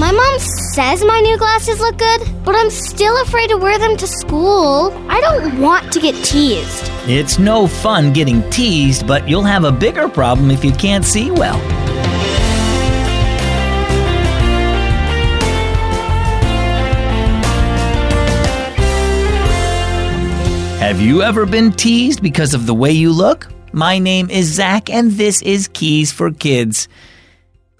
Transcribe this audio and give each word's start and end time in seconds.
My 0.00 0.12
mom 0.12 0.38
says 0.38 1.04
my 1.04 1.20
new 1.20 1.36
glasses 1.36 1.78
look 1.78 1.98
good, 1.98 2.22
but 2.42 2.56
I'm 2.56 2.70
still 2.70 3.20
afraid 3.20 3.50
to 3.50 3.58
wear 3.58 3.78
them 3.78 3.98
to 3.98 4.06
school. 4.06 4.94
I 5.10 5.20
don't 5.20 5.60
want 5.60 5.92
to 5.92 6.00
get 6.00 6.14
teased. 6.24 6.90
It's 7.06 7.38
no 7.38 7.66
fun 7.66 8.14
getting 8.14 8.48
teased, 8.48 9.06
but 9.06 9.28
you'll 9.28 9.42
have 9.42 9.64
a 9.64 9.70
bigger 9.70 10.08
problem 10.08 10.50
if 10.50 10.64
you 10.64 10.72
can't 10.72 11.04
see 11.04 11.30
well. 11.30 11.58
Have 20.78 21.02
you 21.02 21.20
ever 21.20 21.44
been 21.44 21.72
teased 21.72 22.22
because 22.22 22.54
of 22.54 22.64
the 22.64 22.72
way 22.72 22.90
you 22.90 23.12
look? 23.12 23.48
My 23.74 23.98
name 23.98 24.30
is 24.30 24.46
Zach, 24.46 24.88
and 24.88 25.10
this 25.10 25.42
is 25.42 25.68
Keys 25.68 26.10
for 26.10 26.30
Kids. 26.30 26.88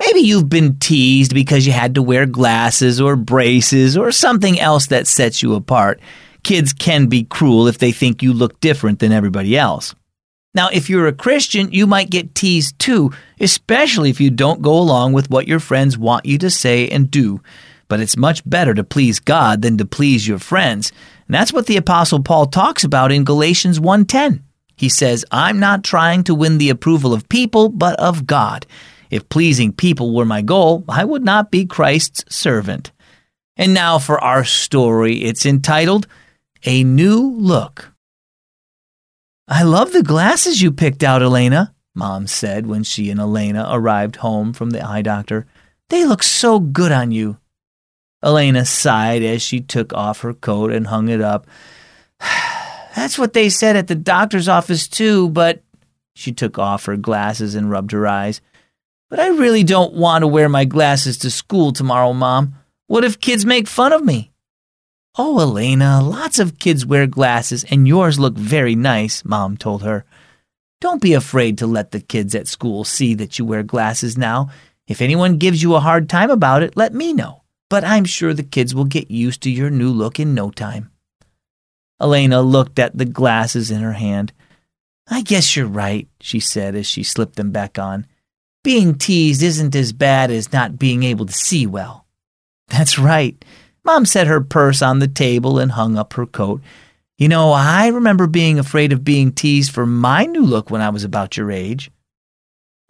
Maybe 0.00 0.20
you've 0.20 0.48
been 0.48 0.78
teased 0.78 1.34
because 1.34 1.66
you 1.66 1.72
had 1.72 1.94
to 1.94 2.02
wear 2.02 2.24
glasses 2.24 3.00
or 3.00 3.16
braces 3.16 3.98
or 3.98 4.10
something 4.10 4.58
else 4.58 4.86
that 4.86 5.06
sets 5.06 5.42
you 5.42 5.54
apart. 5.54 6.00
Kids 6.42 6.72
can 6.72 7.06
be 7.06 7.24
cruel 7.24 7.68
if 7.68 7.76
they 7.76 7.92
think 7.92 8.22
you 8.22 8.32
look 8.32 8.58
different 8.60 8.98
than 8.98 9.12
everybody 9.12 9.58
else. 9.58 9.94
Now, 10.54 10.68
if 10.72 10.88
you're 10.88 11.06
a 11.06 11.12
Christian, 11.12 11.70
you 11.70 11.86
might 11.86 12.08
get 12.10 12.34
teased 12.34 12.78
too, 12.78 13.12
especially 13.38 14.08
if 14.08 14.20
you 14.20 14.30
don't 14.30 14.62
go 14.62 14.78
along 14.78 15.12
with 15.12 15.30
what 15.30 15.46
your 15.46 15.60
friends 15.60 15.98
want 15.98 16.24
you 16.24 16.38
to 16.38 16.50
say 16.50 16.88
and 16.88 17.10
do. 17.10 17.40
But 17.86 18.00
it's 18.00 18.16
much 18.16 18.48
better 18.48 18.72
to 18.74 18.82
please 18.82 19.20
God 19.20 19.62
than 19.62 19.76
to 19.78 19.84
please 19.84 20.26
your 20.26 20.38
friends. 20.38 20.92
And 21.28 21.34
that's 21.34 21.52
what 21.52 21.66
the 21.66 21.76
apostle 21.76 22.22
Paul 22.22 22.46
talks 22.46 22.84
about 22.84 23.12
in 23.12 23.24
Galatians 23.24 23.78
1:10. 23.78 24.42
He 24.76 24.88
says, 24.88 25.26
"I'm 25.30 25.60
not 25.60 25.84
trying 25.84 26.24
to 26.24 26.34
win 26.34 26.58
the 26.58 26.70
approval 26.70 27.12
of 27.12 27.28
people, 27.28 27.68
but 27.68 27.94
of 28.00 28.26
God. 28.26 28.66
If 29.10 29.28
pleasing 29.28 29.72
people 29.72 30.14
were 30.14 30.24
my 30.24 30.42
goal, 30.42 30.84
I 30.88 31.04
would 31.04 31.24
not 31.24 31.50
be 31.50 31.66
Christ's 31.66 32.24
servant." 32.34 32.92
And 33.56 33.74
now 33.74 33.98
for 33.98 34.18
our 34.22 34.44
story. 34.44 35.24
It's 35.24 35.44
entitled 35.44 36.06
A 36.64 36.82
New 36.84 37.34
Look. 37.36 37.92
I 39.46 39.64
love 39.64 39.92
the 39.92 40.02
glasses 40.02 40.62
you 40.62 40.70
picked 40.70 41.02
out, 41.02 41.22
Elena, 41.22 41.74
Mom 41.94 42.26
said 42.26 42.66
when 42.66 42.84
she 42.84 43.10
and 43.10 43.18
Elena 43.18 43.66
arrived 43.70 44.16
home 44.16 44.52
from 44.52 44.70
the 44.70 44.80
eye 44.80 45.02
doctor. 45.02 45.46
They 45.88 46.06
look 46.06 46.22
so 46.22 46.60
good 46.60 46.92
on 46.92 47.10
you. 47.10 47.38
Elena 48.22 48.64
sighed 48.64 49.22
as 49.22 49.42
she 49.42 49.60
took 49.60 49.92
off 49.92 50.20
her 50.20 50.34
coat 50.34 50.70
and 50.72 50.86
hung 50.86 51.08
it 51.08 51.20
up. 51.20 51.46
That's 52.94 53.18
what 53.18 53.32
they 53.32 53.48
said 53.48 53.76
at 53.76 53.88
the 53.88 53.94
doctor's 53.94 54.48
office, 54.48 54.86
too, 54.86 55.28
but 55.30 55.62
she 56.14 56.32
took 56.32 56.58
off 56.58 56.84
her 56.84 56.96
glasses 56.96 57.54
and 57.54 57.70
rubbed 57.70 57.92
her 57.92 58.06
eyes. 58.06 58.40
But 59.10 59.20
I 59.20 59.28
really 59.28 59.62
don't 59.62 59.92
want 59.92 60.22
to 60.22 60.26
wear 60.26 60.48
my 60.48 60.64
glasses 60.64 61.18
to 61.18 61.30
school 61.30 61.72
tomorrow, 61.72 62.14
Mom. 62.14 62.54
What 62.86 63.04
if 63.04 63.20
kids 63.20 63.44
make 63.44 63.68
fun 63.68 63.92
of 63.92 64.02
me? 64.02 64.32
Oh, 65.18 65.38
Elena, 65.40 66.00
lots 66.02 66.38
of 66.38 66.58
kids 66.58 66.86
wear 66.86 67.06
glasses, 67.06 67.64
and 67.64 67.86
yours 67.86 68.18
look 68.18 68.34
very 68.34 68.74
nice, 68.74 69.24
Mom 69.24 69.58
told 69.58 69.82
her. 69.82 70.06
Don't 70.80 71.02
be 71.02 71.12
afraid 71.12 71.58
to 71.58 71.66
let 71.66 71.90
the 71.90 72.00
kids 72.00 72.34
at 72.34 72.48
school 72.48 72.84
see 72.84 73.12
that 73.14 73.38
you 73.38 73.44
wear 73.44 73.62
glasses 73.62 74.16
now. 74.16 74.48
If 74.86 75.02
anyone 75.02 75.36
gives 75.36 75.62
you 75.62 75.74
a 75.74 75.80
hard 75.80 76.08
time 76.08 76.30
about 76.30 76.62
it, 76.62 76.74
let 76.76 76.94
me 76.94 77.12
know 77.12 77.40
but 77.70 77.84
I'm 77.84 78.04
sure 78.04 78.34
the 78.34 78.42
kids 78.42 78.74
will 78.74 78.84
get 78.84 79.10
used 79.10 79.42
to 79.42 79.50
your 79.50 79.70
new 79.70 79.90
look 79.90 80.20
in 80.20 80.34
no 80.34 80.50
time. 80.50 80.90
Elena 82.02 82.42
looked 82.42 82.78
at 82.78 82.98
the 82.98 83.04
glasses 83.04 83.70
in 83.70 83.80
her 83.80 83.92
hand. 83.92 84.32
I 85.08 85.22
guess 85.22 85.56
you're 85.56 85.66
right, 85.66 86.08
she 86.20 86.40
said 86.40 86.74
as 86.74 86.86
she 86.86 87.02
slipped 87.02 87.36
them 87.36 87.52
back 87.52 87.78
on. 87.78 88.06
Being 88.62 88.96
teased 88.96 89.42
isn't 89.42 89.74
as 89.74 89.92
bad 89.92 90.30
as 90.30 90.52
not 90.52 90.78
being 90.78 91.02
able 91.02 91.26
to 91.26 91.32
see 91.32 91.66
well. 91.66 92.06
That's 92.68 92.98
right. 92.98 93.42
Mom 93.84 94.04
set 94.04 94.26
her 94.26 94.40
purse 94.40 94.82
on 94.82 94.98
the 94.98 95.08
table 95.08 95.58
and 95.58 95.72
hung 95.72 95.96
up 95.96 96.12
her 96.14 96.26
coat. 96.26 96.60
You 97.16 97.28
know, 97.28 97.52
I 97.52 97.88
remember 97.88 98.26
being 98.26 98.58
afraid 98.58 98.92
of 98.92 99.04
being 99.04 99.32
teased 99.32 99.72
for 99.72 99.86
my 99.86 100.24
new 100.24 100.42
look 100.42 100.70
when 100.70 100.80
I 100.80 100.90
was 100.90 101.04
about 101.04 101.36
your 101.36 101.50
age. 101.50 101.90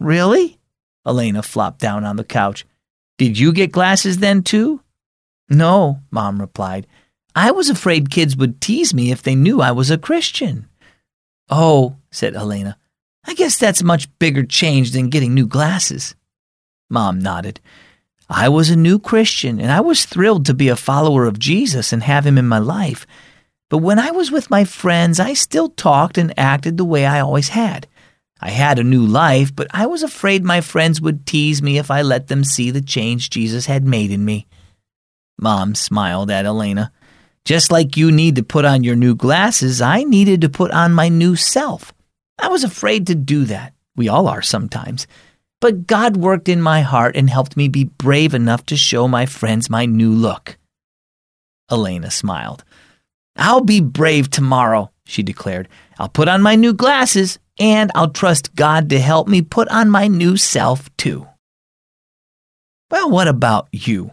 Really? 0.00 0.58
Elena 1.06 1.42
flopped 1.42 1.80
down 1.80 2.04
on 2.04 2.16
the 2.16 2.24
couch. 2.24 2.66
Did 3.18 3.38
you 3.38 3.52
get 3.52 3.72
glasses 3.72 4.18
then, 4.18 4.42
too? 4.42 4.80
No, 5.48 6.00
Mom 6.10 6.40
replied. 6.40 6.86
I 7.34 7.50
was 7.50 7.70
afraid 7.70 8.10
kids 8.10 8.36
would 8.36 8.60
tease 8.60 8.92
me 8.92 9.10
if 9.10 9.22
they 9.22 9.34
knew 9.34 9.60
I 9.60 9.72
was 9.72 9.90
a 9.90 9.98
Christian. 9.98 10.68
Oh, 11.50 11.96
said 12.10 12.34
Elena, 12.34 12.76
I 13.28 13.34
guess 13.34 13.58
that's 13.58 13.82
much 13.82 14.08
bigger 14.18 14.42
change 14.42 14.92
than 14.92 15.10
getting 15.10 15.34
new 15.34 15.46
glasses. 15.46 16.14
Mom 16.88 17.18
nodded. 17.18 17.60
I 18.30 18.48
was 18.48 18.70
a 18.70 18.76
new 18.76 18.98
Christian, 18.98 19.60
and 19.60 19.70
I 19.70 19.82
was 19.82 20.06
thrilled 20.06 20.46
to 20.46 20.54
be 20.54 20.68
a 20.68 20.76
follower 20.76 21.26
of 21.26 21.38
Jesus 21.38 21.92
and 21.92 22.02
have 22.02 22.26
him 22.26 22.38
in 22.38 22.48
my 22.48 22.58
life. 22.58 23.06
But 23.68 23.78
when 23.78 23.98
I 23.98 24.12
was 24.12 24.30
with 24.30 24.48
my 24.48 24.64
friends, 24.64 25.20
I 25.20 25.34
still 25.34 25.68
talked 25.68 26.16
and 26.16 26.32
acted 26.38 26.78
the 26.78 26.86
way 26.86 27.04
I 27.04 27.20
always 27.20 27.50
had. 27.50 27.86
I 28.40 28.48
had 28.48 28.78
a 28.78 28.82
new 28.82 29.04
life, 29.04 29.54
but 29.54 29.66
I 29.72 29.84
was 29.84 30.02
afraid 30.02 30.42
my 30.42 30.62
friends 30.62 30.98
would 31.02 31.26
tease 31.26 31.60
me 31.60 31.76
if 31.76 31.90
I 31.90 32.00
let 32.00 32.28
them 32.28 32.44
see 32.44 32.70
the 32.70 32.80
change 32.80 33.28
Jesus 33.28 33.66
had 33.66 33.84
made 33.84 34.10
in 34.10 34.24
me. 34.24 34.46
Mom 35.38 35.74
smiled 35.74 36.30
at 36.30 36.46
Elena. 36.46 36.92
Just 37.44 37.70
like 37.70 37.94
you 37.98 38.10
need 38.10 38.36
to 38.36 38.42
put 38.42 38.64
on 38.64 38.84
your 38.84 38.96
new 38.96 39.14
glasses, 39.14 39.82
I 39.82 40.02
needed 40.04 40.40
to 40.40 40.48
put 40.48 40.70
on 40.70 40.94
my 40.94 41.10
new 41.10 41.36
self. 41.36 41.92
I 42.38 42.48
was 42.48 42.64
afraid 42.64 43.06
to 43.08 43.14
do 43.14 43.44
that. 43.46 43.74
We 43.96 44.08
all 44.08 44.28
are 44.28 44.42
sometimes. 44.42 45.06
But 45.60 45.86
God 45.86 46.16
worked 46.16 46.48
in 46.48 46.62
my 46.62 46.82
heart 46.82 47.16
and 47.16 47.28
helped 47.28 47.56
me 47.56 47.68
be 47.68 47.84
brave 47.84 48.32
enough 48.32 48.64
to 48.66 48.76
show 48.76 49.08
my 49.08 49.26
friends 49.26 49.68
my 49.68 49.86
new 49.86 50.12
look. 50.12 50.56
Elena 51.70 52.10
smiled. 52.10 52.64
I'll 53.36 53.60
be 53.60 53.80
brave 53.80 54.30
tomorrow, 54.30 54.90
she 55.04 55.22
declared. 55.22 55.68
I'll 55.98 56.08
put 56.08 56.28
on 56.28 56.42
my 56.42 56.54
new 56.54 56.72
glasses 56.72 57.38
and 57.58 57.90
I'll 57.94 58.10
trust 58.10 58.54
God 58.54 58.88
to 58.90 59.00
help 59.00 59.26
me 59.28 59.42
put 59.42 59.68
on 59.68 59.90
my 59.90 60.06
new 60.06 60.36
self 60.36 60.94
too. 60.96 61.26
Well, 62.90 63.10
what 63.10 63.28
about 63.28 63.68
you? 63.72 64.12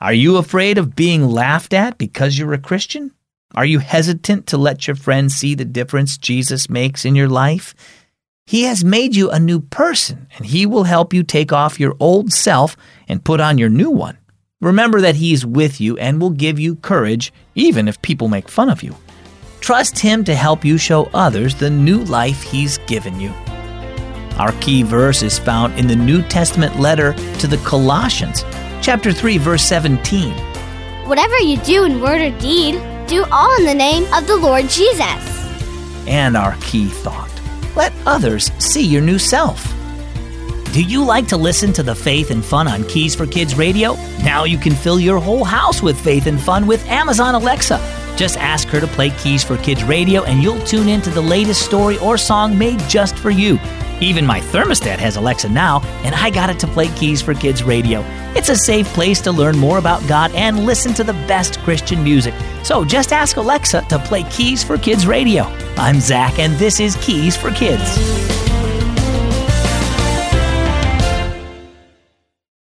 Are 0.00 0.12
you 0.12 0.36
afraid 0.36 0.76
of 0.76 0.96
being 0.96 1.26
laughed 1.26 1.72
at 1.72 1.98
because 1.98 2.36
you're 2.36 2.52
a 2.52 2.58
Christian? 2.58 3.12
Are 3.54 3.64
you 3.64 3.78
hesitant 3.78 4.48
to 4.48 4.58
let 4.58 4.88
your 4.88 4.96
friends 4.96 5.36
see 5.36 5.54
the 5.54 5.64
difference 5.64 6.18
Jesus 6.18 6.68
makes 6.68 7.04
in 7.04 7.14
your 7.14 7.28
life? 7.28 7.74
He 8.46 8.64
has 8.64 8.84
made 8.84 9.14
you 9.14 9.30
a 9.30 9.38
new 9.38 9.60
person, 9.60 10.26
and 10.36 10.44
He 10.44 10.66
will 10.66 10.84
help 10.84 11.14
you 11.14 11.22
take 11.22 11.52
off 11.52 11.78
your 11.78 11.94
old 12.00 12.32
self 12.32 12.76
and 13.06 13.24
put 13.24 13.40
on 13.40 13.56
your 13.56 13.68
new 13.68 13.90
one. 13.90 14.18
Remember 14.60 15.00
that 15.00 15.14
He 15.16 15.32
is 15.32 15.46
with 15.46 15.80
you 15.80 15.96
and 15.98 16.20
will 16.20 16.30
give 16.30 16.58
you 16.58 16.74
courage, 16.76 17.32
even 17.54 17.86
if 17.86 18.02
people 18.02 18.26
make 18.26 18.48
fun 18.48 18.68
of 18.68 18.82
you. 18.82 18.96
Trust 19.60 20.00
Him 20.00 20.24
to 20.24 20.34
help 20.34 20.64
you 20.64 20.76
show 20.76 21.08
others 21.14 21.54
the 21.54 21.70
new 21.70 22.02
life 22.04 22.42
He's 22.42 22.78
given 22.78 23.20
you. 23.20 23.32
Our 24.36 24.52
key 24.60 24.82
verse 24.82 25.22
is 25.22 25.38
found 25.38 25.78
in 25.78 25.86
the 25.86 25.94
New 25.94 26.22
Testament 26.22 26.80
letter 26.80 27.12
to 27.38 27.46
the 27.46 27.58
Colossians, 27.58 28.42
chapter 28.82 29.12
3, 29.12 29.38
verse 29.38 29.62
17. 29.62 30.34
Whatever 31.06 31.38
you 31.38 31.56
do 31.58 31.84
in 31.84 32.00
word 32.00 32.20
or 32.20 32.36
deed, 32.40 32.74
do 33.06 33.24
all 33.30 33.56
in 33.58 33.64
the 33.64 33.74
name 33.74 34.04
of 34.14 34.26
the 34.26 34.36
Lord 34.36 34.68
Jesus. 34.68 35.32
And 36.06 36.36
our 36.36 36.56
key 36.60 36.88
thought 36.88 37.30
let 37.76 37.92
others 38.06 38.50
see 38.58 38.84
your 38.86 39.02
new 39.02 39.18
self. 39.18 39.72
Do 40.72 40.82
you 40.82 41.04
like 41.04 41.28
to 41.28 41.36
listen 41.36 41.72
to 41.74 41.82
the 41.82 41.94
Faith 41.94 42.30
and 42.30 42.44
Fun 42.44 42.66
on 42.66 42.84
Keys 42.84 43.14
for 43.14 43.26
Kids 43.26 43.54
radio? 43.54 43.94
Now 44.24 44.44
you 44.44 44.58
can 44.58 44.74
fill 44.74 44.98
your 44.98 45.20
whole 45.20 45.44
house 45.44 45.82
with 45.82 46.00
faith 46.00 46.26
and 46.26 46.40
fun 46.40 46.66
with 46.66 46.84
Amazon 46.86 47.34
Alexa. 47.34 47.78
Just 48.16 48.36
ask 48.38 48.68
her 48.68 48.80
to 48.80 48.86
play 48.88 49.10
Keys 49.10 49.44
for 49.44 49.56
Kids 49.58 49.84
radio 49.84 50.24
and 50.24 50.42
you'll 50.42 50.60
tune 50.64 50.88
in 50.88 51.00
to 51.02 51.10
the 51.10 51.20
latest 51.20 51.62
story 51.62 51.98
or 51.98 52.16
song 52.18 52.58
made 52.58 52.80
just 52.88 53.16
for 53.16 53.30
you. 53.30 53.58
Even 54.00 54.26
my 54.26 54.40
thermostat 54.40 54.98
has 54.98 55.16
Alexa 55.16 55.48
now, 55.48 55.80
and 56.04 56.14
I 56.14 56.30
got 56.30 56.50
it 56.50 56.58
to 56.60 56.66
play 56.66 56.88
Keys 56.88 57.22
for 57.22 57.34
Kids 57.34 57.62
radio. 57.62 58.00
It's 58.36 58.48
a 58.48 58.56
safe 58.56 58.86
place 58.88 59.20
to 59.22 59.32
learn 59.32 59.56
more 59.56 59.78
about 59.78 60.06
God 60.08 60.32
and 60.34 60.66
listen 60.66 60.92
to 60.94 61.04
the 61.04 61.12
best 61.12 61.58
Christian 61.60 62.02
music. 62.02 62.34
So 62.62 62.84
just 62.84 63.12
ask 63.12 63.36
Alexa 63.36 63.82
to 63.88 63.98
play 63.98 64.24
Keys 64.24 64.64
for 64.64 64.76
Kids 64.76 65.06
radio. 65.06 65.44
I'm 65.76 66.00
Zach, 66.00 66.38
and 66.38 66.54
this 66.54 66.80
is 66.80 66.96
Keys 66.96 67.36
for 67.36 67.50
Kids. 67.52 68.43